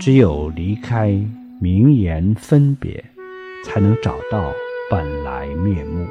[0.00, 1.10] 只有离开
[1.58, 3.04] 名言分别
[3.62, 4.50] 才能找到
[4.90, 6.06] 本来面目。